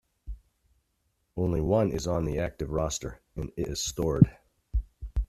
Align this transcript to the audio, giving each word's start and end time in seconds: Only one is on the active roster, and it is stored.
Only 1.37 1.61
one 1.61 1.91
is 1.91 2.07
on 2.07 2.25
the 2.25 2.39
active 2.39 2.71
roster, 2.71 3.21
and 3.35 3.51
it 3.55 3.67
is 3.67 3.83
stored. 3.83 4.35